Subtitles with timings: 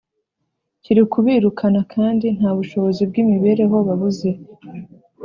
[0.83, 4.29] kiri kubirukana kandi nta bushobozi bw’imibereho babuze.